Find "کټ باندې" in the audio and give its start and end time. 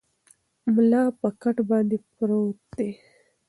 1.41-1.97